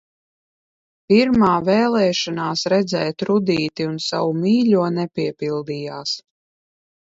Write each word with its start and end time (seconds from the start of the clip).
Pirmā 1.11 1.49
vēlēšanās, 1.67 2.63
redzēt 2.75 3.25
Rudīti 3.31 3.87
un 3.91 4.01
savu 4.07 4.33
mīļo 4.39 4.89
nepiepildījās. 4.97 6.17